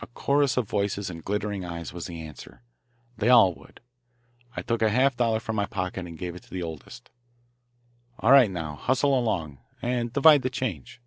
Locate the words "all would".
3.28-3.82